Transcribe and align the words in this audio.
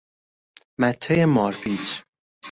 مته 0.79 1.25
مارپیچ 1.35 1.87